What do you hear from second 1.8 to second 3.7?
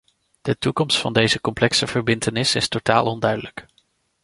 verbintenis is totaal onduidelijk.